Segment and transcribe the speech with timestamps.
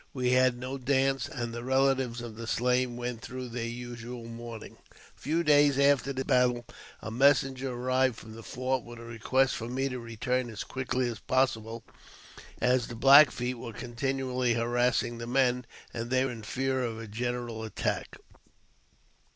[0.15, 4.77] We had no dance, and the relatives of the slain went through their usual mourning.
[4.95, 6.65] A few days after this battle
[7.03, 11.07] a messenger arrived from the fort with a request for me to return as quickly
[11.07, 11.83] as possible,
[12.59, 16.99] as the Black Feet were continually harassing the men, and they were in fear of
[16.99, 18.15] a general attack.